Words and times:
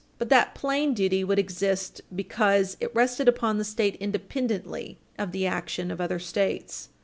But 0.17 0.29
that 0.29 0.55
plain 0.55 0.95
duty 0.95 1.23
would 1.23 1.37
exist 1.37 2.01
because 2.15 2.75
it 2.79 2.89
rested 2.95 3.27
upon 3.27 3.59
the 3.59 3.63
State 3.63 3.97
independently 3.99 4.97
of 5.19 5.31
the 5.31 5.45
action 5.45 5.91
of 5.91 6.01
other 6.01 6.17
States. 6.17 6.89